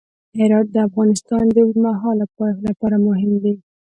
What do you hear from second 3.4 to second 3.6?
دی.